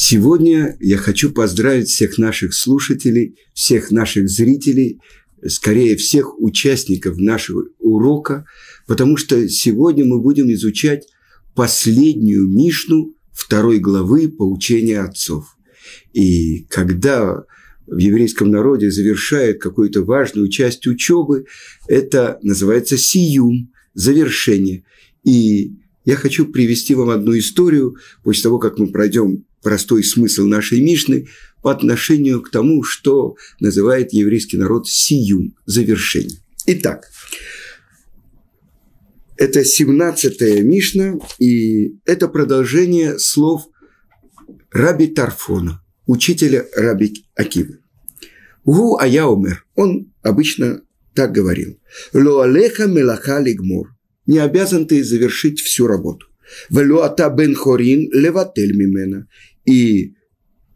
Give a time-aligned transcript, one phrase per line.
[0.00, 5.00] Сегодня я хочу поздравить всех наших слушателей, всех наших зрителей,
[5.44, 8.44] скорее всех участников нашего урока,
[8.86, 11.08] потому что сегодня мы будем изучать
[11.56, 15.56] последнюю Мишну второй главы поучения отцов.
[16.12, 17.42] И когда
[17.88, 21.46] в еврейском народе завершает какую-то важную часть учебы,
[21.88, 24.84] это называется сиюм, завершение.
[25.24, 25.72] И
[26.04, 31.28] я хочу привести вам одну историю, после того, как мы пройдем простой смысл нашей Мишны
[31.62, 36.38] по отношению к тому, что называет еврейский народ сиюм, завершение.
[36.66, 37.08] Итак,
[39.36, 43.68] это 17-я Мишна, и это продолжение слов
[44.70, 47.78] Раби Тарфона, учителя Раби Акивы.
[48.64, 50.82] Гу Аяумер, он обычно
[51.14, 51.80] так говорил.
[52.12, 53.88] Ло алеха мелаха лигмур.
[54.26, 56.26] Не обязан ты завершить всю работу.
[56.70, 59.26] Вело ата бен хорин леватель мимена
[59.64, 60.14] и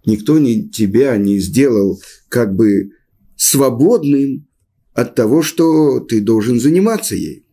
[0.07, 2.91] никто не, тебя не сделал как бы
[3.37, 4.47] свободным
[4.95, 7.47] от того, что ты должен заниматься ей.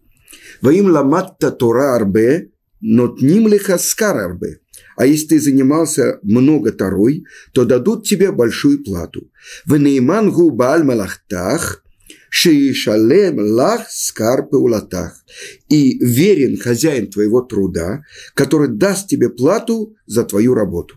[0.62, 4.60] Ваим ламатта Тора арбе, нотним лихаскар арбе.
[4.98, 7.24] А если ты занимался много Торой,
[7.54, 9.32] то дадут тебе большую плату.
[9.66, 11.84] Венейман губаль малахтах,
[12.30, 15.24] шиишалем лах скар пеулатах.
[15.70, 20.96] И верен хозяин твоего труда, который даст тебе плату за твою работу.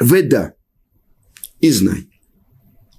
[0.00, 0.54] Веда.
[1.60, 2.08] И знай.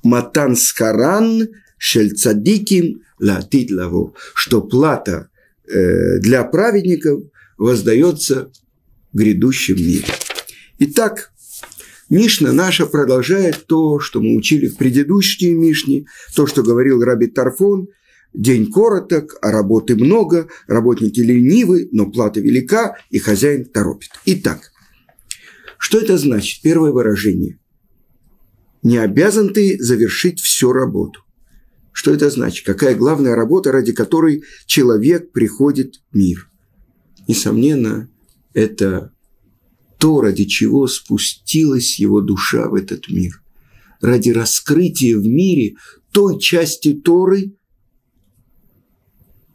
[0.03, 4.15] Матан скаран шель цадиким латит лаву.
[4.35, 5.29] Что плата
[5.67, 7.23] э, для праведников
[7.57, 8.51] воздается
[9.11, 10.07] в грядущем мире.
[10.79, 11.32] Итак,
[12.09, 17.87] Мишна наша продолжает то, что мы учили в предыдущей Мишне, то, что говорил Раби Тарфон.
[18.33, 24.09] День короток, а работы много, работники ленивы, но плата велика, и хозяин торопит.
[24.25, 24.71] Итак,
[25.77, 26.63] что это значит?
[26.63, 27.59] Первое выражение.
[28.81, 31.21] Не обязан ты завершить всю работу.
[31.91, 32.65] Что это значит?
[32.65, 36.49] Какая главная работа, ради которой человек приходит в мир?
[37.27, 38.09] Несомненно,
[38.53, 39.12] это
[40.03, 43.41] то, ради чего спустилась его душа в этот мир.
[44.01, 45.77] Ради раскрытия в мире
[46.11, 47.55] той части Торы,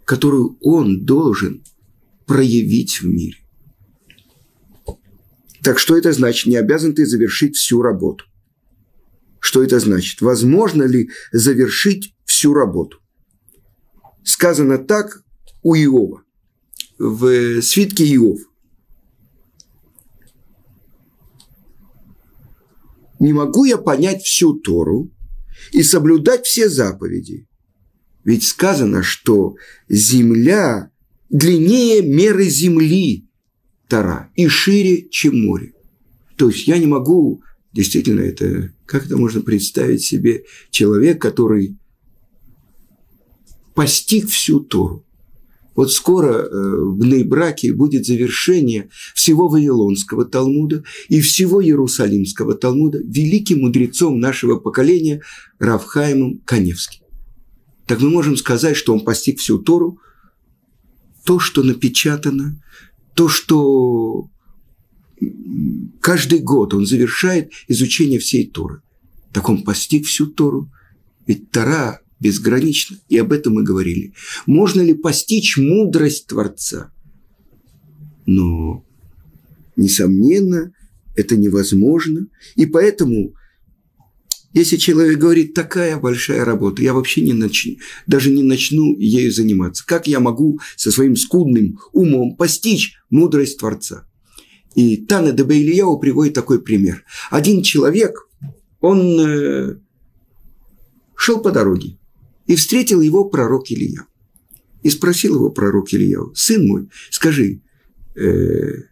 [0.07, 1.63] которую он должен
[2.25, 3.37] проявить в мире.
[5.63, 6.47] Так что это значит?
[6.47, 8.25] Не обязан ты завершить всю работу.
[9.41, 10.23] Что это значит?
[10.23, 13.01] Возможно ли завершить всю работу?
[14.25, 15.23] Сказано так
[15.63, 16.23] у Иова,
[16.99, 18.48] в свитке Иов.
[23.19, 25.11] Не могу я понять всю Тору
[25.73, 27.47] и соблюдать все заповеди.
[28.25, 29.57] Ведь сказано, что
[29.89, 30.91] земля
[31.31, 33.25] длиннее меры земли–
[33.89, 35.73] Тара и шире, чем море.
[36.37, 37.43] То есть я не могу,
[37.73, 41.79] действительно, это, как это можно представить себе, человек, который
[43.75, 45.07] постиг всю Тору.
[45.79, 53.61] Вот скоро э, в Нейбраке будет завершение всего Вавилонского Талмуда и всего Иерусалимского Талмуда великим
[53.61, 55.23] мудрецом нашего поколения
[55.61, 57.05] Равхаемом Каневским.
[57.87, 60.01] Так мы можем сказать, что он постиг всю Тору,
[61.25, 62.61] то, что напечатано,
[63.15, 64.29] то, что
[66.01, 68.83] каждый год он завершает изучение всей Торы.
[69.33, 70.73] Так он постиг всю Тору.
[71.29, 74.13] Ведь Тора безгранична, и об этом мы говорили.
[74.47, 76.93] Можно ли постичь мудрость Творца?
[78.27, 78.85] Но,
[79.77, 80.73] несомненно,
[81.17, 82.27] это невозможно.
[82.57, 83.35] И поэтому
[84.55, 87.77] если человек говорит, такая большая работа, я вообще не начну,
[88.07, 89.85] даже не начну ею заниматься.
[89.87, 94.09] Как я могу со своим скудным умом постичь мудрость Творца?
[94.75, 97.05] И Тана де Бейлияу приводит такой пример.
[97.31, 98.29] Один человек,
[98.81, 99.79] он э,
[101.15, 101.99] шел по дороге,
[102.49, 104.07] и встретил его пророк Илья.
[104.83, 107.63] И спросил его пророк Илья, сын мой, скажи,
[108.17, 108.83] э,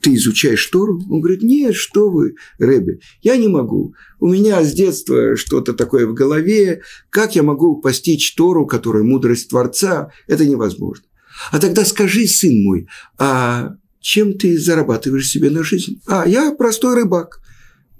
[0.00, 1.02] ты изучаешь Тору?
[1.10, 3.94] Он говорит, нет, что вы, Рэбби, я не могу.
[4.20, 6.82] У меня с детства что-то такое в голове.
[7.10, 10.12] Как я могу постичь Тору, которая мудрость Творца?
[10.28, 11.04] Это невозможно.
[11.50, 12.86] А тогда скажи, сын мой,
[13.18, 16.00] а чем ты зарабатываешь себе на жизнь?
[16.06, 17.40] А, я простой рыбак.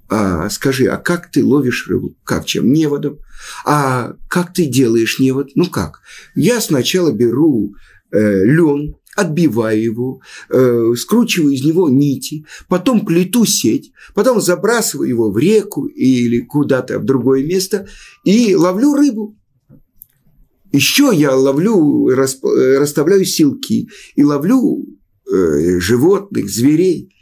[0.08, 2.16] А скажи, а как ты ловишь рыбу?
[2.24, 2.72] Как чем?
[2.72, 3.18] Неводом.
[3.64, 5.50] А как ты делаешь невод?
[5.54, 6.00] Ну как?
[6.34, 7.74] Я сначала беру
[8.12, 10.20] э, лен, отбиваю его,
[10.50, 17.00] э, скручиваю из него нити, потом плету сеть, потом забрасываю его в реку или куда-то
[17.00, 17.88] в другое место
[18.24, 19.36] и ловлю рыбу.
[20.70, 24.84] Еще я ловлю, расставляю силки и ловлю
[25.32, 27.12] э, животных, зверей.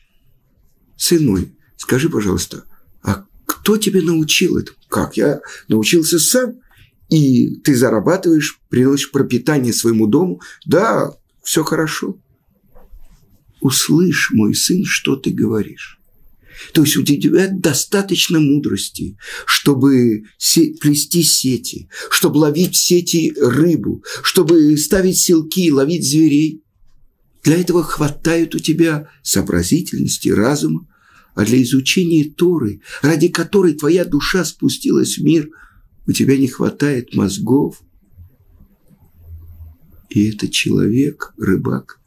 [0.96, 2.64] Сын скажи, пожалуйста,
[3.54, 4.72] кто тебе научил это?
[4.88, 5.16] Как?
[5.16, 6.54] Я научился сам.
[7.10, 10.40] И ты зарабатываешь, приносишь пропитание своему дому.
[10.66, 11.12] Да,
[11.42, 12.18] все хорошо.
[13.60, 16.00] Услышь, мой сын, что ты говоришь.
[16.72, 20.24] То есть у тебя достаточно мудрости, чтобы
[20.80, 26.62] плести сети, чтобы ловить в сети рыбу, чтобы ставить селки, ловить зверей.
[27.42, 30.86] Для этого хватает у тебя сообразительности, разума,
[31.34, 35.50] а для изучения Торы, ради которой твоя душа спустилась в мир,
[36.06, 37.82] у тебя не хватает мозгов.
[40.10, 42.00] И этот человек, рыбак,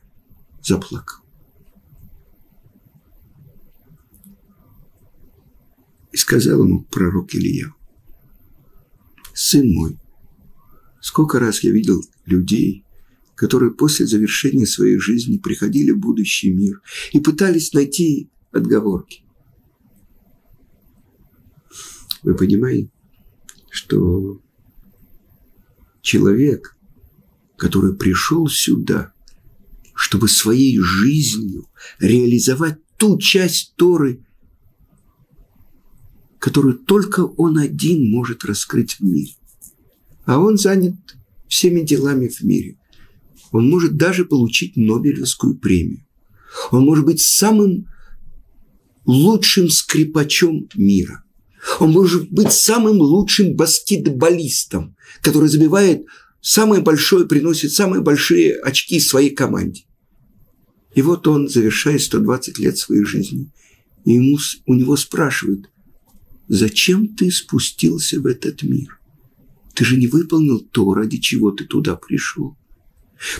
[0.64, 1.24] заплакал.
[6.14, 7.74] И сказал ему пророк Илья,
[9.34, 10.00] «Сын мой,
[11.02, 12.86] сколько раз я видел людей,
[13.36, 16.82] которые после завершения своей жизни приходили в будущий мир
[17.12, 19.24] и пытались найти отговорки.
[22.24, 22.92] Вы понимаете,
[23.70, 24.42] что
[26.02, 26.78] человек,
[27.56, 29.14] который пришел сюда,
[29.94, 31.68] чтобы своей жизнью
[32.00, 34.26] реализовать ту часть Торы,
[36.40, 39.34] которую только он один может раскрыть в мире.
[40.26, 40.96] А он занят
[41.48, 42.78] всеми делами в мире.
[43.52, 46.06] Он может даже получить Нобелевскую премию.
[46.72, 47.88] Он может быть самым
[49.08, 51.24] лучшим скрипачом мира.
[51.80, 56.06] Он может быть самым лучшим баскетболистом, который забивает
[56.42, 59.86] самое большое, приносит самые большие очки своей команде.
[60.94, 63.52] И вот он завершает 120 лет своей жизни.
[64.06, 65.70] И ему, у него спрашивают,
[66.48, 69.00] зачем ты спустился в этот мир?
[69.74, 72.58] Ты же не выполнил то, ради чего ты туда пришел.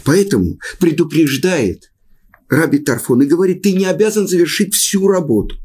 [0.04, 1.92] Поэтому предупреждает
[2.50, 5.56] Раби Тарфон и говорит, ты не обязан завершить всю работу.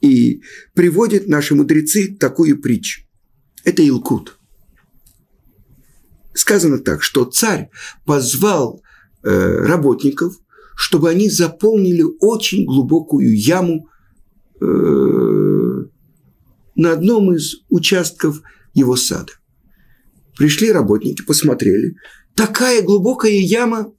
[0.00, 0.42] И
[0.74, 3.02] приводит наши мудрецы такую притчу.
[3.64, 4.38] Это Илкут.
[6.34, 7.70] Сказано так, что царь
[8.04, 8.82] позвал
[9.22, 9.28] э,
[9.66, 10.36] работников,
[10.76, 13.88] чтобы они заполнили очень глубокую яму
[14.60, 14.64] э,
[16.76, 18.42] на одном из участков
[18.74, 19.32] его сада.
[20.36, 21.96] Пришли работники, посмотрели.
[22.36, 23.94] Такая глубокая яма,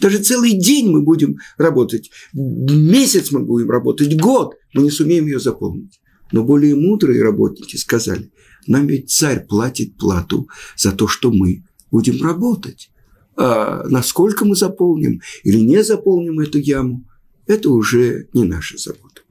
[0.00, 5.38] даже целый день мы будем работать, месяц мы будем работать, год, мы не сумеем ее
[5.38, 6.00] заполнить.
[6.32, 8.32] Но более мудрые работники сказали,
[8.66, 12.90] нам ведь царь платит плату за то, что мы будем работать.
[13.36, 17.06] А насколько мы заполним или не заполним эту яму,
[17.46, 19.22] это уже не наша забота.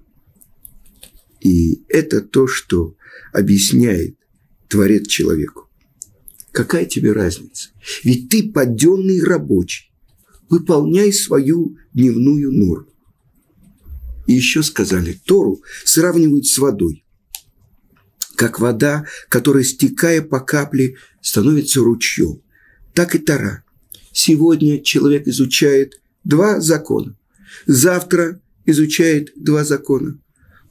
[1.42, 2.96] И это то, что
[3.34, 4.16] объясняет
[4.70, 5.65] Творец человеку.
[6.56, 7.72] Какая тебе разница?
[8.06, 9.92] Ведь ты подденный рабочий.
[10.50, 12.88] Выполняй свою дневную норму.
[14.26, 17.04] И еще сказали, Тору сравнивают с водой.
[18.38, 22.42] Как вода, которая, стекая по капле, становится ручьем.
[22.94, 23.66] Так и Тора.
[24.14, 27.18] Сегодня человек изучает два закона.
[27.66, 30.18] Завтра изучает два закона.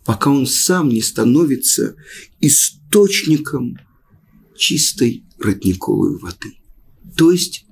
[0.06, 1.94] Пока он сам не становится
[2.40, 3.78] источником
[4.56, 6.58] чистой родниковой воды.
[7.16, 7.66] То есть,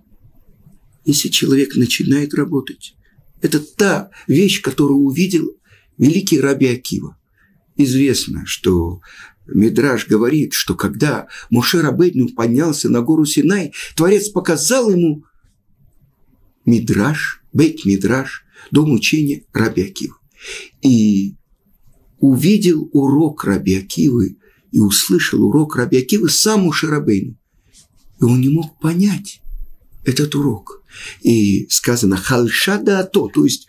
[1.05, 2.95] если человек начинает работать,
[3.41, 5.57] это та вещь, которую увидел
[5.99, 7.19] великий Раби Акива.
[7.77, 9.01] Известно, что
[9.47, 15.25] Мидраж говорит, что когда Моше Рабейну поднялся на гору Синай, Творец показал ему
[16.65, 20.17] Мидраж, Бейт Мидраж, дом учения Раби Акива.
[20.81, 21.35] И
[22.19, 24.39] увидел урок Раби Акивы
[24.71, 27.37] и услышал урок Раби Акивы сам Моше Рабейну.
[28.23, 29.43] И он не мог понять
[30.05, 30.79] этот урок–
[31.23, 33.67] и сказано «хальшада ато», то есть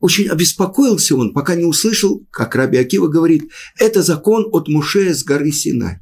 [0.00, 5.24] очень обеспокоился он, пока не услышал, как Раби Акива говорит, это закон от Муше с
[5.24, 6.00] горы Синай.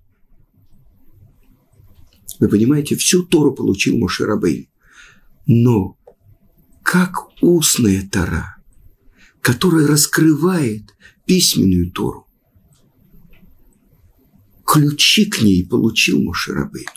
[2.38, 4.68] Вы понимаете, всю Тору получил Муше Рабейн.
[5.46, 5.96] Но
[6.82, 8.56] как устная Тора,
[9.40, 10.94] которая раскрывает
[11.24, 12.26] письменную Тору,
[14.64, 16.88] ключи к ней получил Муше Рабейн.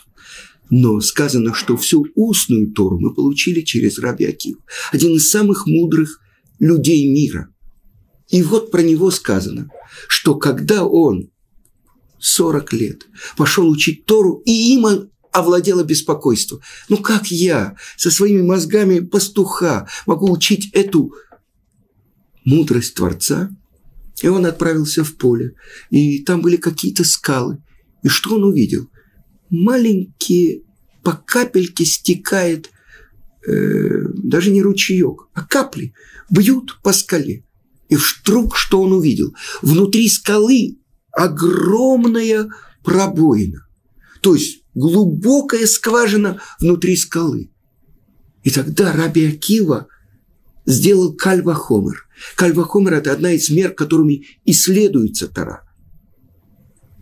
[0.70, 4.56] Но сказано, что всю устную Тору мы получили через Раби Акив,
[4.92, 6.20] один из самых мудрых
[6.58, 7.48] людей мира.
[8.28, 9.70] И вот про него сказано,
[10.08, 11.30] что когда он
[12.18, 13.06] 40 лет
[13.36, 16.60] пошел учить Тору, и им овладело беспокойство.
[16.88, 21.14] Ну как я со своими мозгами пастуха могу учить эту
[22.44, 23.50] мудрость Творца?
[24.22, 25.54] И он отправился в поле,
[25.90, 27.62] и там были какие-то скалы.
[28.02, 28.88] И что он увидел?
[29.50, 30.62] Маленькие,
[31.02, 32.70] по капельке стекает
[33.46, 33.52] э,
[34.14, 35.94] даже не ручеек, а капли
[36.30, 37.44] бьют по скале.
[37.88, 39.34] И вдруг что он увидел?
[39.62, 40.78] Внутри скалы
[41.12, 42.48] огромная
[42.82, 43.66] пробоина.
[44.20, 47.50] То есть глубокая скважина внутри скалы.
[48.42, 49.88] И тогда Раби Акива
[50.66, 52.06] сделал кальвахомер.
[52.36, 55.62] Кальвахомер– это одна из мер, которыми исследуется Тара.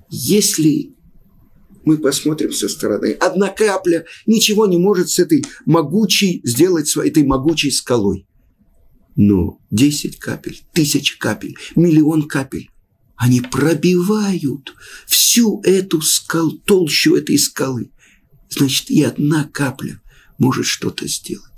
[0.08, 0.94] Если
[1.84, 7.24] мы посмотрим со стороны, одна капля ничего не может с этой могучей сделать, с этой
[7.24, 8.26] могучей скалой.
[9.16, 12.70] Но 10 капель, тысяч капель, миллион капель,
[13.16, 14.74] они пробивают
[15.06, 17.92] всю эту скалу, толщу этой скалы.
[18.50, 20.00] Значит, и одна капля
[20.38, 21.50] может что-то сделать.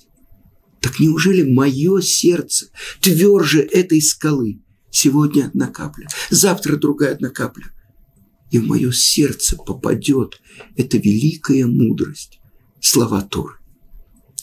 [0.81, 2.69] Так неужели мое сердце
[3.01, 4.63] тверже этой скалы?
[4.91, 7.73] Сегодня одна капля, завтра другая одна капля.
[8.51, 10.41] И в мое сердце попадет
[10.77, 12.41] эта великая мудрость,
[12.81, 13.55] слова Торы.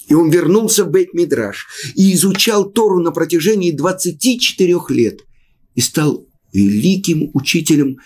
[0.08, 5.22] И он вернулся в Бейт-Мидраш и изучал Тору на протяжении 24 лет
[5.76, 7.98] и стал великим учителем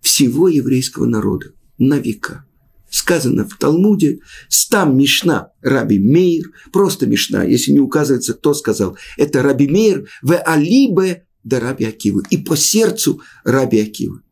[0.00, 2.46] всего еврейского народа на века.
[2.90, 9.42] Сказано в Талмуде, стам Мишна Раби Мейр, просто Мишна, если не указывается, кто сказал, это
[9.42, 14.22] Раби Мейр в Алибе да Раби Акивы, и по сердцу Раби Акивы.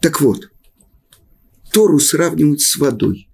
[0.00, 0.50] Так вот,
[1.72, 3.28] Тору сравнивают с водой.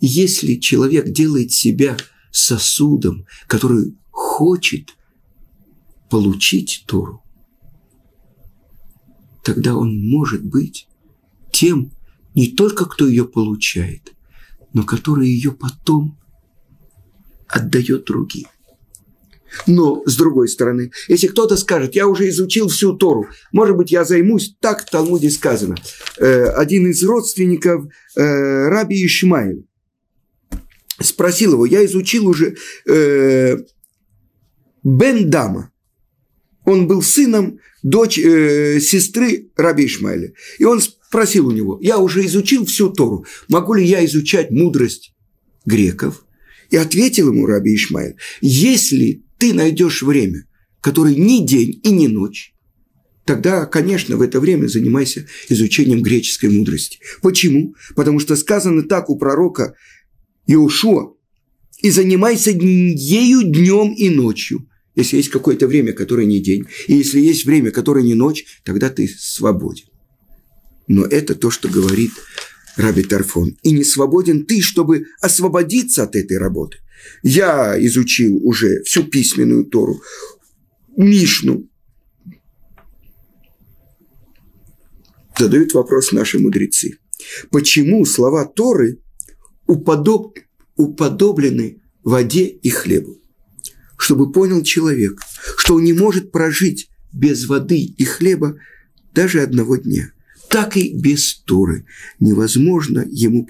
[0.00, 1.96] Если человек делает себя
[2.32, 4.96] сосудом, который хочет
[6.08, 7.22] получить Тору,
[9.44, 10.88] тогда он может быть
[11.52, 11.92] тем,
[12.34, 14.14] не только кто ее получает,
[14.72, 16.18] но который ее потом
[17.48, 18.46] отдает другим.
[19.66, 24.04] Но, с другой стороны, если кто-то скажет, я уже изучил всю Тору, может быть, я
[24.04, 25.76] займусь, так в Талмуде сказано.
[26.18, 29.62] Э, один из родственников э, Раби Ишмаэля
[31.00, 33.56] спросил его, я изучил уже э,
[34.82, 35.72] Бен Дама.
[36.64, 40.32] Он был сыном дочь, сестры Раби Ишмаэля.
[40.58, 45.14] И он спросил у него, я уже изучил всю Тору, могу ли я изучать мудрость
[45.64, 46.24] греков?
[46.68, 50.44] И ответил ему Раби Ишмаэль, если ты найдешь время,
[50.80, 52.54] которое ни день и ни ночь,
[53.24, 56.98] тогда, конечно, в это время занимайся изучением греческой мудрости.
[57.22, 57.74] Почему?
[57.96, 59.74] Потому что сказано так у пророка
[60.46, 61.14] Иошуа,
[61.82, 64.68] и занимайся ею днем и ночью.
[64.94, 68.90] Если есть какое-то время, которое не день, и если есть время, которое не ночь, тогда
[68.90, 69.86] ты свободен.
[70.88, 72.10] Но это то, что говорит
[72.76, 73.56] Раби Тарфон.
[73.62, 76.78] И не свободен ты, чтобы освободиться от этой работы.
[77.22, 80.00] Я изучил уже всю письменную Тору,
[80.96, 81.68] Мишну.
[85.38, 86.98] Задают вопрос наши мудрецы.
[87.50, 89.00] Почему слова Торы
[89.66, 90.38] уподоб...
[90.76, 93.20] уподоблены воде и хлебу?
[94.00, 95.20] чтобы понял человек,
[95.58, 98.56] что он не может прожить без воды и хлеба
[99.12, 100.12] даже одного дня.
[100.48, 101.84] Так и без Торы
[102.18, 103.46] невозможно ему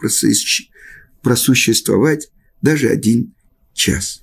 [1.23, 3.33] просуществовать даже один
[3.75, 4.23] час.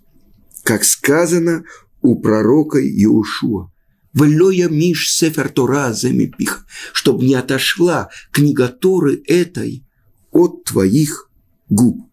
[0.64, 1.64] Как сказано
[2.02, 3.72] у пророка Иошуа,
[4.14, 9.84] «Велоя миш сефер Тора замепиха», чтобы не отошла книга Торы этой
[10.32, 11.30] от твоих
[11.70, 12.08] губ.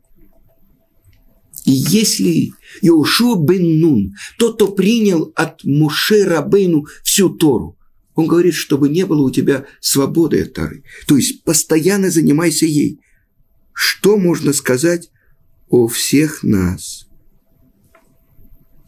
[1.65, 7.79] И если Иошуа бен Нун, тот, кто принял от Муше Рабейну всю Тору,
[8.15, 10.85] он говорит, чтобы не было у тебя свободы от Тары.
[11.07, 13.01] То есть постоянно занимайся ей.
[13.73, 15.11] Что можно сказать
[15.69, 17.09] о всех нас?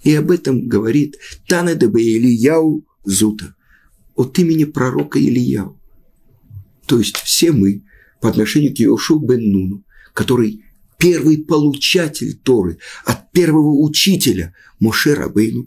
[0.07, 1.17] И об этом говорит
[1.49, 3.57] Танедебе Ильяу Зута
[4.15, 5.81] от имени пророка Ильяу.
[6.87, 7.83] То есть все мы
[8.21, 9.85] по отношению к Иошу бен Нуну,
[10.15, 10.63] который
[10.97, 15.67] первый получатель Торы, от первого учителя Моше Рабейну.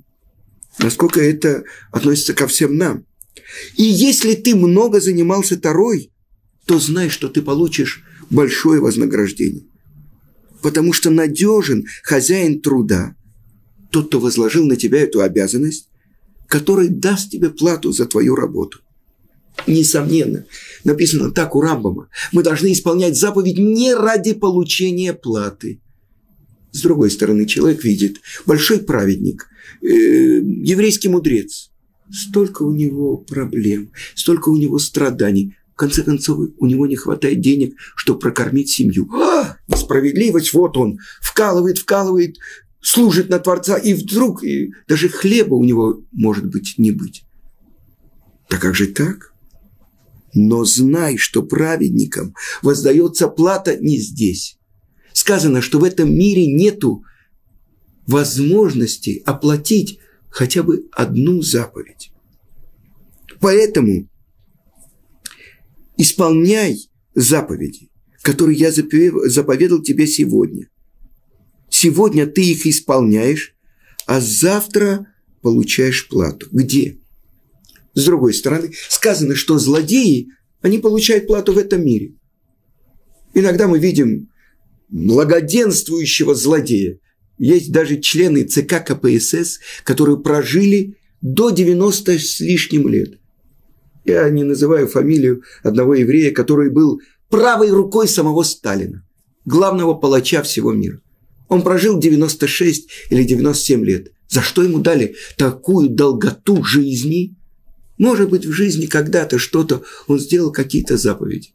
[0.77, 3.03] Насколько это относится ко всем нам.
[3.75, 6.13] И если ты много занимался Торой,
[6.65, 9.65] то знай, что ты получишь большое вознаграждение.
[10.61, 13.17] Потому что надежен хозяин труда,
[13.91, 15.89] тот, кто возложил на тебя эту обязанность,
[16.47, 18.79] который даст тебе плату за твою работу.
[19.67, 20.45] Несомненно,
[20.83, 22.09] написано так у Рамбама.
[22.31, 25.81] Мы должны исполнять заповедь не ради получения платы.
[26.71, 29.47] С другой стороны, человек видит, большой праведник,
[29.81, 31.71] э, еврейский мудрец.
[32.11, 35.55] Столько у него проблем, столько у него страданий.
[35.73, 39.09] В конце концов, у него не хватает денег, чтобы прокормить семью.
[39.13, 42.37] А, несправедливость, вот он, вкалывает, вкалывает,
[42.81, 47.23] служит на Творца, и вдруг и даже хлеба у него может быть не быть.
[48.47, 49.33] Так как же так?
[50.33, 54.57] Но знай, что праведникам воздается плата не здесь.
[55.13, 57.03] Сказано, что в этом мире нету
[58.07, 62.11] возможности оплатить хотя бы одну заповедь.
[63.39, 64.07] Поэтому
[65.97, 67.89] исполняй заповеди,
[68.21, 70.69] которые я заповедал тебе сегодня.
[71.69, 73.55] Сегодня ты их исполняешь,
[74.05, 75.07] а завтра
[75.41, 76.47] получаешь плату.
[76.51, 76.97] Где?
[77.93, 80.29] С другой стороны, сказано, что злодеи,
[80.61, 82.13] они получают плату в этом мире.
[83.33, 84.29] Иногда мы видим
[84.89, 86.99] благоденствующего злодея.
[87.37, 93.19] Есть даже члены ЦК КПСС, которые прожили до 90 с лишним лет.
[94.05, 99.05] Я не называю фамилию одного еврея, который был правой рукой самого Сталина,
[99.45, 101.01] главного палача всего мира.
[101.49, 104.11] Он прожил 96 или 97 лет.
[104.29, 107.35] За что ему дали такую долготу жизни?
[107.97, 111.49] Может быть, в жизни когда-то что-то он сделал какие-то заповеди.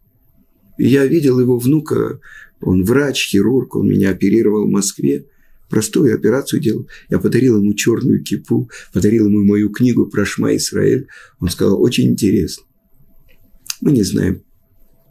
[0.76, 2.20] Я видел его внука,
[2.60, 5.26] он врач, хирург, он меня оперировал в Москве.
[5.70, 6.88] Простую операцию делал.
[7.08, 11.06] Я подарил ему черную кипу, подарил ему мою книгу про Шма Исраэль.
[11.38, 12.64] Он сказал, очень интересно.
[13.80, 14.42] Мы не знаем,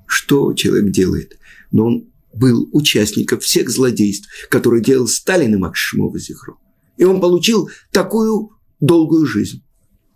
[0.06, 1.38] что человек делает,
[1.72, 5.80] но он был участником всех злодейств, которые делал Сталин и Макс
[6.16, 6.58] Зихро.
[6.98, 8.50] И он получил такую
[8.80, 9.64] долгую жизнь.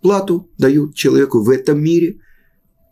[0.02, 2.20] Плату дают человеку в этом мире,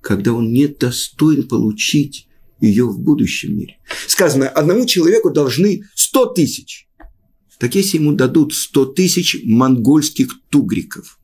[0.02, 2.28] когда он не достоин получить
[2.61, 3.78] ее в будущем мире.
[4.06, 6.88] Сказано, одному человеку должны 100 тысяч.
[7.59, 11.18] Так если ему дадут 100 тысяч монгольских тугриков,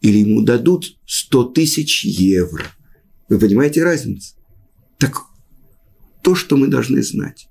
[0.00, 2.64] или ему дадут 100 тысяч евро,
[3.28, 4.34] вы понимаете разницу?
[4.98, 5.22] Так
[6.22, 7.48] то, что мы должны знать.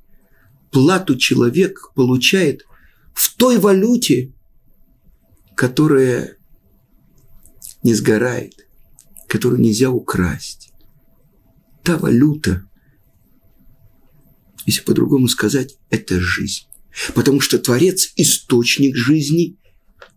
[0.71, 2.65] Плату человек получает
[3.13, 4.33] в той валюте,
[5.55, 6.37] которая
[7.83, 8.67] не сгорает,
[9.27, 10.71] которую нельзя украсть.
[11.83, 12.67] Та валюта,
[14.65, 16.67] если по-другому сказать, это жизнь.
[17.15, 19.57] Потому что Творец– источник жизни,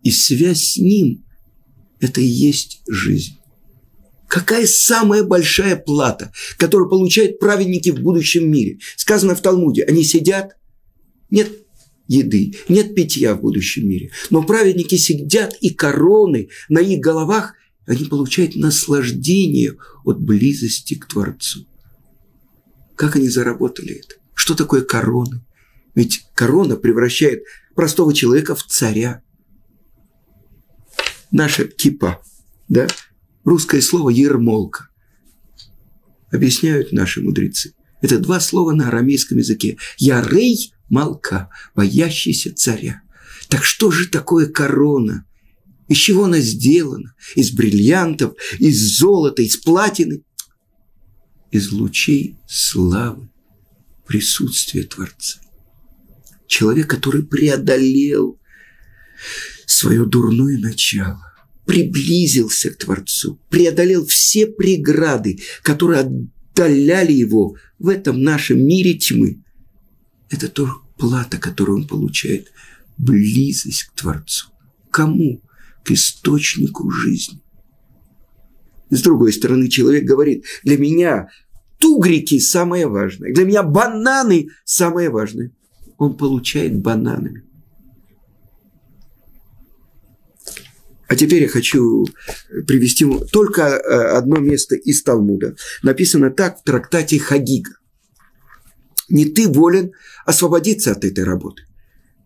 [0.03, 1.25] и связь с Ним–
[1.99, 3.39] это и есть жизнь.
[4.35, 8.79] Какая самая большая плата, которую получают праведники в будущем мире?
[8.97, 10.57] Сказано в Талмуде, они сидят,
[11.29, 11.49] нет
[12.09, 17.53] еды, нет питья в будущем мире, но праведники сидят и короны на их головах,
[17.85, 21.65] они получают наслаждение от близости к Творцу.
[22.97, 24.15] Как они заработали это?
[24.33, 25.45] Что такое корона?
[25.93, 29.21] Ведь корона превращает простого человека в царя.
[31.31, 32.21] Наша кипа,
[32.67, 32.85] да?
[33.45, 34.89] Русское слово «ермолка».
[36.31, 37.75] Объясняют наши мудрецы.
[38.01, 39.77] Это два слова на арамейском языке.
[39.97, 43.03] Ярей– молка, боящийся царя.
[43.47, 45.25] Так что же такое корона?
[45.87, 47.13] Из чего она сделана?
[47.35, 50.23] Из бриллиантов, из золота, из платины?
[51.51, 53.29] Из лучей славы
[54.07, 55.39] присутствие Творца.
[56.47, 58.39] Человек, который преодолел
[59.67, 61.24] свое дурное начало,
[61.65, 69.43] приблизился к Творцу, преодолел все преграды, которые отдаляли его в этом нашем мире тьмы.
[70.29, 72.51] Это то плата, которую он получает,
[72.97, 74.47] близость к Творцу.
[74.91, 75.41] Кому?
[75.83, 77.41] К источнику жизни.
[78.89, 81.29] С другой стороны, человек говорит, для меня
[81.79, 83.33] тугрики самое важное.
[83.33, 85.51] Для меня бананы самое важное.
[85.97, 87.44] Он получает бананами.
[91.07, 92.05] А теперь я хочу
[92.67, 95.55] привести только э, одно место из Талмуда.
[95.83, 97.71] Написано так в трактате Хагига.
[99.09, 99.91] Не ты волен
[100.25, 101.63] освободиться от этой работы.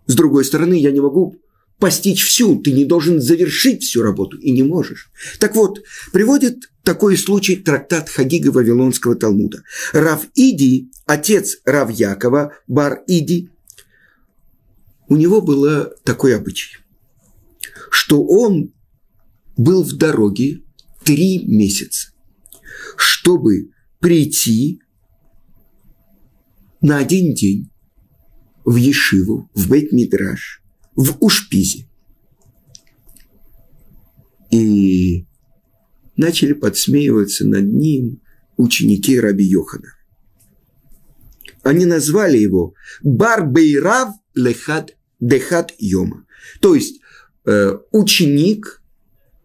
[0.07, 1.35] С другой стороны, я не могу
[1.77, 5.09] постичь всю, ты не должен завершить всю работу и не можешь.
[5.39, 9.63] Так вот, приводит такой случай трактат Хагига Вавилонского Талмуда.
[9.93, 13.49] Рав Иди, отец Рав Якова, Бар Иди,
[15.07, 16.77] у него было такой обычай,
[17.91, 18.73] что он
[19.58, 20.63] был в дороге
[21.04, 22.13] три месяца,
[22.97, 24.82] чтобы прийти
[26.82, 27.69] на один день
[28.63, 30.62] в Ешиву, в Бейт-Мидраш,
[30.95, 31.88] в Ушпизе.
[34.52, 35.28] И
[36.15, 38.21] начали подсмеиваться над ним
[38.58, 39.93] ученики Раби Йохана.
[41.63, 42.73] Они назвали его
[43.04, 46.25] Барбейрав Лехад Дехат Йома.
[46.62, 46.98] То есть
[47.91, 48.81] ученик,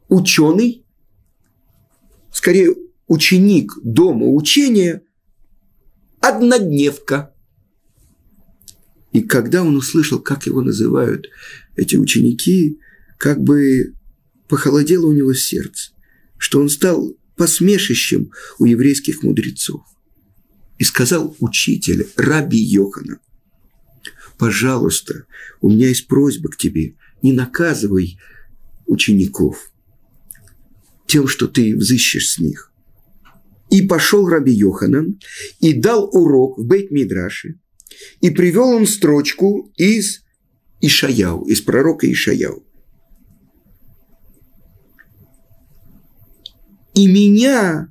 [0.08, 0.84] ученый,
[2.32, 2.74] скорее
[3.06, 5.02] ученик дома учения,
[6.20, 7.34] однодневка.
[9.12, 11.28] И когда он услышал, как его называют
[11.76, 12.80] эти ученики,
[13.18, 13.94] как бы
[14.48, 15.94] похолодело у него сердце
[16.44, 19.80] что он стал посмешищем у еврейских мудрецов.
[20.78, 23.18] И сказал учитель Раби Йохана,
[24.36, 25.24] пожалуйста,
[25.62, 28.18] у меня есть просьба к тебе, не наказывай
[28.86, 29.72] учеников
[31.06, 32.70] тем, что ты взыщешь с них.
[33.70, 35.18] И пошел Раби Йоханан
[35.58, 37.54] и дал урок в Бейт-Мидраше,
[38.20, 40.22] и привел он строчку из
[40.82, 42.66] Ишаяу, из пророка Ишаяу.
[46.94, 47.90] И меня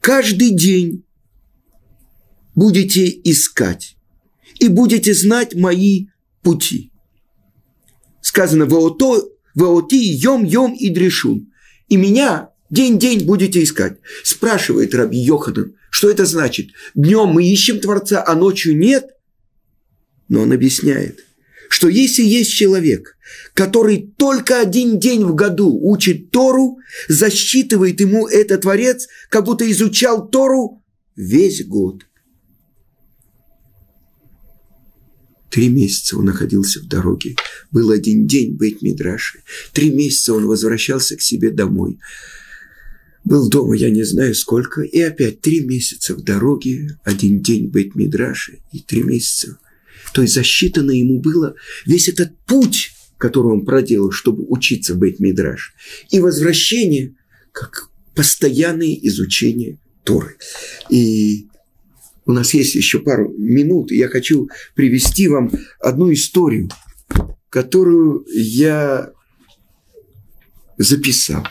[0.00, 1.04] каждый день
[2.54, 3.96] будете искать
[4.60, 6.08] и будете знать мои
[6.42, 6.92] пути.
[8.36, 11.50] Сказано, «Воото, вооти йом-йом и дрешун».
[11.88, 13.96] И меня день-день будете искать.
[14.24, 16.66] Спрашивает Раби Йоханан, что это значит?
[16.94, 19.06] Днем мы ищем Творца, а ночью нет?
[20.28, 21.24] Но он объясняет,
[21.70, 23.16] что если есть человек,
[23.54, 26.76] который только один день в году учит Тору,
[27.08, 30.84] засчитывает ему этот Творец, как будто изучал Тору
[31.16, 32.04] весь год.
[35.56, 37.34] Три месяца он находился в дороге.
[37.70, 39.42] Был один день быть Мидраши.
[39.72, 41.98] Три месяца он возвращался к себе домой.
[43.24, 47.94] Был дома, я не знаю сколько, и опять три месяца в дороге, один день быть
[47.94, 49.58] Мидраши и три месяца.
[50.12, 51.54] То есть засчитано ему было
[51.86, 55.72] весь этот путь, который он проделал, чтобы учиться быть Мидраш.
[56.10, 57.14] И возвращение,
[57.52, 60.36] как постоянное изучение Торы.
[60.90, 61.46] И
[62.26, 66.68] у нас есть еще пару минут, и я хочу привести вам одну историю,
[67.48, 69.12] которую я
[70.76, 71.46] записал.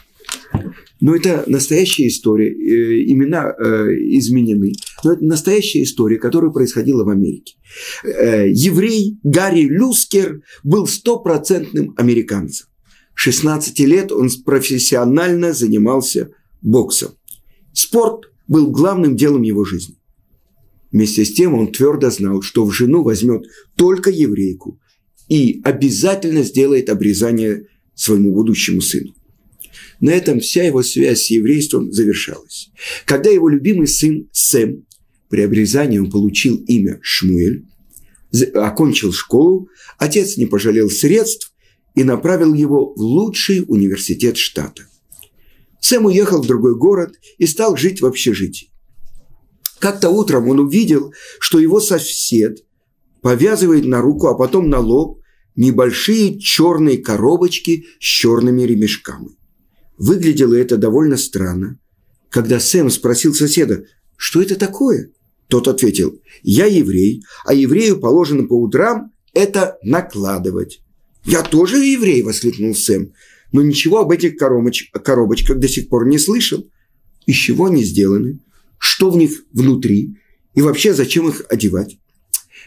[1.01, 4.73] Но это настоящая история, э, имена э, изменены.
[5.03, 7.55] Но это настоящая история, которая происходила в Америке.
[8.03, 12.67] Э, еврей Гарри Люскер был стопроцентным американцем.
[13.13, 17.11] 16 лет он профессионально занимался боксом.
[17.73, 19.95] Спорт был главным делом его жизни.
[20.95, 24.79] Вместе с тем он твердо знал, что в жену возьмет только еврейку
[25.27, 29.13] и обязательно сделает обрезание своему будущему сыну.
[29.99, 32.69] На этом вся его связь с еврейством завершалась.
[33.03, 34.85] Когда его любимый сын Сэм
[35.27, 37.65] при обрезании он получил имя Шмуэль,
[38.53, 41.53] окончил школу, отец не пожалел средств
[41.93, 44.87] и направил его в лучший университет штата.
[45.81, 48.69] Сэм уехал в другой город и стал жить в общежитии.
[49.79, 52.63] Как-то утром он увидел, что его сосед
[53.21, 55.21] повязывает на руку, а потом на лоб
[55.55, 59.29] небольшие черные коробочки с черными ремешками.
[59.97, 61.79] Выглядело это довольно странно.
[62.29, 63.85] Когда Сэм спросил соседа,
[64.17, 65.11] что это такое,
[65.47, 70.81] тот ответил, я еврей, а еврею положено по утрам это накладывать.
[71.25, 73.13] «Я тоже еврей!»– воскликнул Сэм.
[73.51, 76.69] «Но ничего об этих коробоч- коробочках до сих пор не слышал.
[77.25, 78.39] Из чего они сделаны?
[78.77, 80.17] Что в них внутри
[80.53, 81.97] и вообще зачем их одевать.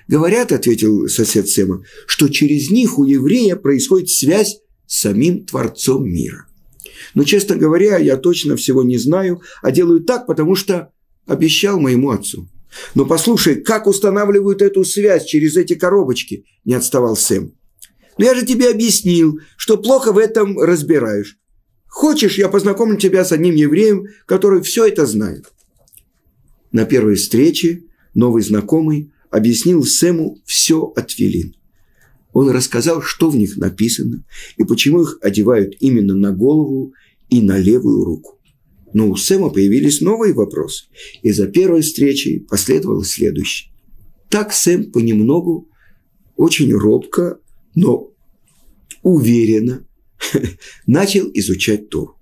[0.08, 6.46] Говорят, ответил сосед Сема, что через них у еврея происходит связь с самим Творцом мира.
[7.14, 10.92] Но, честно говоря, я точно всего не знаю, а делаю так, потому что
[11.26, 12.48] обещал моему отцу.
[12.94, 17.52] Но послушай, как устанавливают эту связь через эти коробочки, не отставал Сэм.
[18.18, 21.38] Но я же тебе объяснил, что плохо в этом разбираешь.
[21.86, 25.46] Хочешь, я познакомлю тебя с одним евреем, который все это знает.
[26.72, 31.54] На первой встрече новый знакомый объяснил Сэму все от Филин.
[32.32, 34.24] Он рассказал, что в них написано
[34.56, 36.92] и почему их одевают именно на голову
[37.30, 38.38] и на левую руку.
[38.92, 40.86] Но у Сэма появились новые вопросы,
[41.22, 43.70] и за первой встречей последовало следующее.
[44.30, 45.68] Так Сэм понемногу,
[46.36, 47.38] очень робко,
[47.74, 48.12] но
[49.02, 49.86] уверенно
[50.86, 52.17] начал изучать Тору.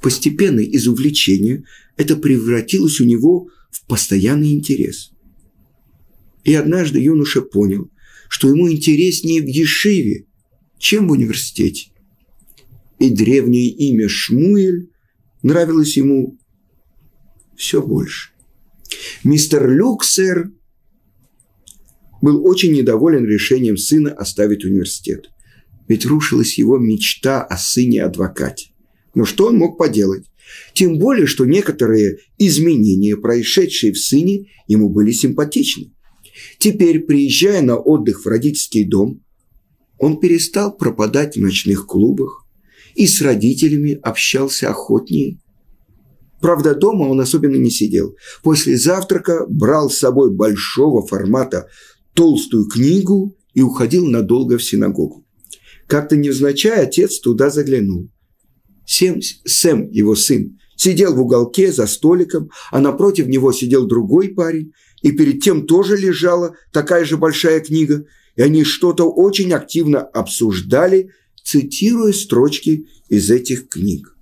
[0.00, 1.64] Постепенно из увлечения
[1.96, 5.12] это превратилось у него в постоянный интерес.
[6.44, 7.90] И однажды юноша понял,
[8.28, 10.26] что ему интереснее в Ешиве,
[10.78, 11.90] чем в университете.
[12.98, 14.90] И древнее имя Шмуэль
[15.42, 16.38] нравилось ему
[17.56, 18.30] все больше.
[19.22, 20.50] Мистер Люксер
[22.22, 25.30] был очень недоволен решением сына оставить университет.
[25.88, 28.69] Ведь рушилась его мечта о сыне-адвокате.
[29.14, 30.24] Но что он мог поделать?
[30.74, 35.92] Тем более, что некоторые изменения, происшедшие в сыне, ему были симпатичны.
[36.58, 39.22] Теперь, приезжая на отдых в родительский дом,
[39.98, 42.46] он перестал пропадать в ночных клубах
[42.94, 45.38] и с родителями общался охотнее.
[46.40, 48.16] Правда, дома он особенно не сидел.
[48.42, 51.68] После завтрака брал с собой большого формата
[52.14, 55.26] толстую книгу и уходил надолго в синагогу.
[55.86, 58.08] Как-то невзначай отец туда заглянул–
[58.86, 64.72] Сэм, Сэм, его сын, сидел в уголке за столиком, а напротив него сидел другой парень,
[65.02, 68.04] и перед тем тоже лежала такая же большая книга,
[68.36, 71.10] и они что-то очень активно обсуждали,
[71.42, 74.16] цитируя строчки из этих книг.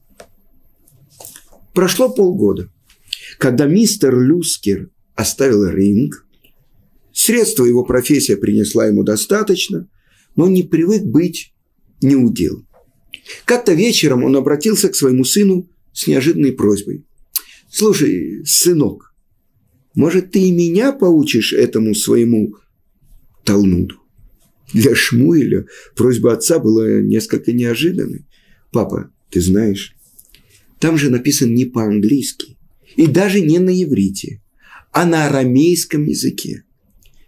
[1.75, 2.71] Прошло полгода.
[3.39, 6.27] Когда мистер Люскер оставил ринг,
[7.13, 9.89] средства его профессия принесла ему достаточно,
[10.35, 11.55] но он не привык быть
[12.01, 12.65] неудел.
[13.45, 17.05] Как-то вечером он обратился к своему сыну с неожиданной просьбой.
[17.71, 19.15] «Слушай, сынок,
[19.95, 22.55] может, ты и меня поучишь этому своему
[23.45, 23.97] Талмуду?»
[24.73, 28.27] Для Шмуэля просьба отца была несколько неожиданной.
[28.71, 29.97] «Папа, ты знаешь,
[30.79, 32.57] там же написано не по-английски
[32.97, 34.43] и даже не на иврите,
[34.93, 36.65] а на арамейском языке.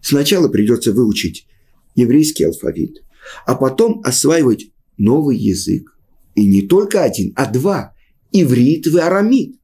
[0.00, 1.46] Сначала придется выучить
[1.94, 3.02] еврейский алфавит,
[3.46, 5.96] а потом осваивать новый язык.
[6.34, 7.94] И не только один, а два–
[8.32, 9.56] иврит и арамит.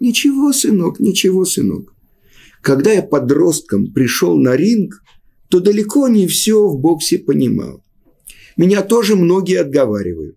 [0.00, 1.94] Ничего, сынок, ничего, сынок.
[2.62, 5.02] Когда я подростком пришел на ринг,
[5.48, 7.84] то далеко не все в боксе понимал.
[8.56, 10.36] Меня тоже многие отговаривают.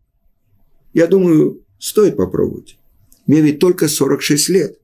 [0.93, 2.77] Я думаю, стоит попробовать.
[3.27, 4.79] Мне ведь только 46 лет.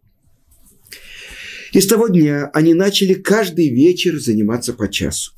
[1.73, 5.33] И с того дня они начали каждый вечер заниматься по часу.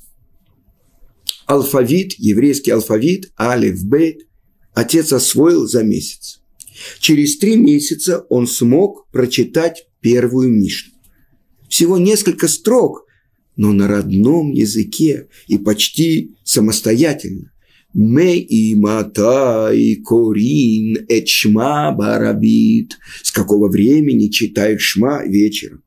[1.46, 4.26] Алфавит, еврейский алфавит, алиф, бейт,
[4.74, 6.40] отец освоил за месяц.
[7.00, 10.92] Через три месяца он смог прочитать первую Мишну.
[11.68, 13.06] Всего несколько строк,
[13.56, 17.52] но на родном языке и почти самостоятельно.
[17.94, 22.98] Ме и мата и корин эчма барабит.
[23.22, 25.82] С какого времени читают шма вечером?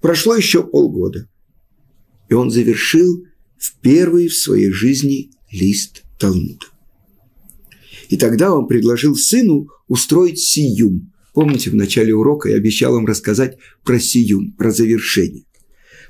[0.00, 1.28] Прошло еще полгода.
[2.28, 3.24] И он завершил
[3.58, 6.66] в первый в своей жизни лист Талмуда.
[8.08, 11.12] И тогда он предложил сыну устроить сиюм.
[11.32, 15.44] Помните, в начале урока я обещал вам рассказать про сиюм, про завершение.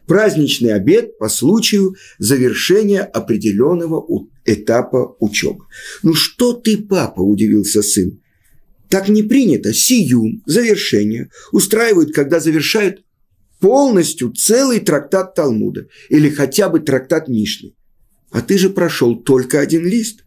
[0.06, 4.04] Праздничный обед по случаю завершения определенного
[4.44, 5.64] этапа учебы.
[6.02, 8.20] «Ну что ты, папа?»– удивился сын.
[8.90, 9.72] «Так не принято.
[9.72, 13.03] Сиюм, завершение, устраивают, когда завершают
[13.64, 17.72] полностью целый трактат Талмуда или хотя бы трактат Мишны.
[18.30, 20.26] А ты же прошел только один лист.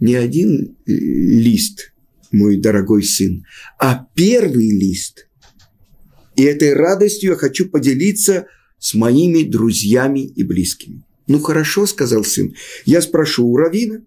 [0.00, 1.92] Не один э, лист,
[2.30, 3.44] мой дорогой сын,
[3.78, 5.28] а первый лист.
[6.34, 8.46] И этой радостью я хочу поделиться
[8.78, 11.04] с моими друзьями и близкими.
[11.26, 12.54] Ну хорошо, сказал сын,
[12.86, 14.06] я спрошу у Равина.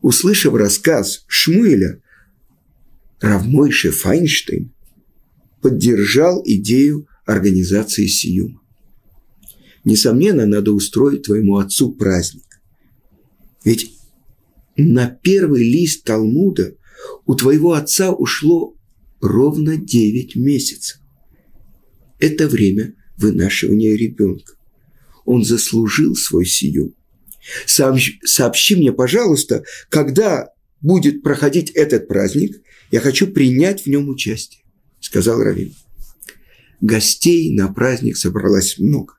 [0.00, 2.00] Услышав рассказ Шмуэля,
[3.20, 4.73] Равмойше Файнштейн
[5.64, 8.60] поддержал идею организации Сиюма.
[9.82, 12.60] Несомненно, надо устроить твоему отцу праздник.
[13.64, 13.90] Ведь
[14.76, 16.76] на первый лист Талмуда
[17.24, 18.76] у твоего отца ушло
[19.22, 21.00] ровно 9 месяцев.
[22.18, 24.56] Это время вынашивания ребенка.
[25.24, 26.94] Он заслужил свой сию.
[27.64, 30.50] Сообщи мне, пожалуйста, когда
[30.82, 34.63] будет проходить этот праздник, я хочу принять в нем участие
[35.04, 35.74] сказал Равин.
[36.80, 39.14] Гостей на праздник собралось много.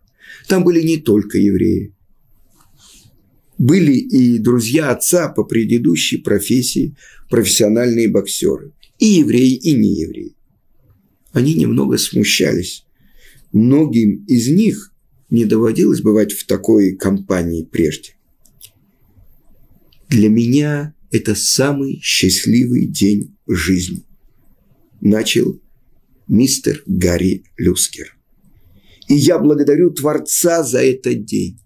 [0.47, 1.93] Там были не только евреи.
[3.59, 6.95] Были и друзья отца по предыдущей профессии,
[7.29, 8.73] профессиональные боксеры.
[8.97, 10.35] И евреи, и неевреи.
[11.33, 12.85] Они немного смущались.
[13.53, 14.91] Многим из них
[15.29, 18.15] не доводилось бывать в такой компании прежде.
[20.09, 24.03] Для меня это самый счастливый день жизни.
[24.99, 25.61] Начал
[26.27, 28.15] мистер Гарри Люскер.
[29.07, 31.59] И я благодарю Творца за этот день,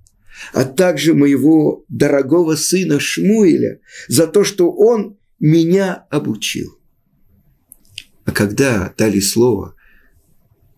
[0.53, 6.77] а также моего дорогого сына Шмуэля за то, что он меня обучил.
[8.25, 9.75] А когда дали слово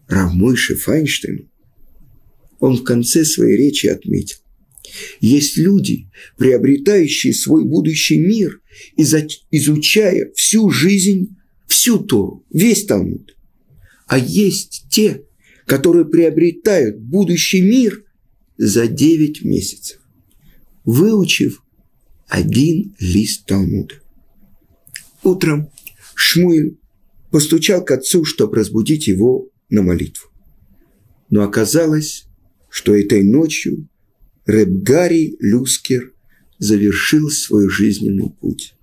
[0.08, 1.50] Равмойше Файнштейну,
[2.60, 4.38] он в конце своей речи отметил,
[5.20, 8.62] есть люди, приобретающие свой будущий мир,
[8.98, 13.36] изучая всю жизнь, всю Тору, весь Талмуд
[14.12, 15.24] а есть те,
[15.65, 18.04] которые приобретают будущий мир
[18.58, 20.02] за 9 месяцев,
[20.84, 21.63] выучив
[22.28, 24.02] один лист Талмуда.
[25.24, 25.71] Утром
[26.13, 26.78] Шмуэль
[27.32, 30.30] постучал к отцу, чтобы разбудить его на молитву.
[31.30, 32.26] Но оказалось,
[32.69, 33.88] что этой ночью
[34.45, 36.12] Ребгари Люскер
[36.58, 38.76] завершил свой жизненный путь.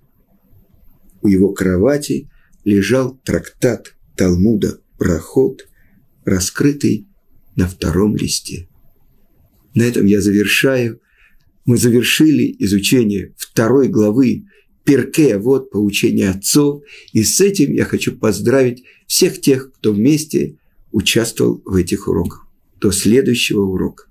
[1.20, 2.30] У его кровати
[2.64, 5.68] лежал трактат Талмуда проход,
[6.24, 7.06] раскрытый
[7.56, 8.68] на втором листе.
[9.74, 11.00] На этом я завершаю.
[11.64, 14.44] Мы завершили изучение второй главы
[14.84, 16.82] Перке, вот поучение отцов.
[17.12, 20.56] И с этим я хочу поздравить всех тех, кто вместе
[20.92, 22.46] участвовал в этих уроках.
[22.80, 24.07] До следующего урока.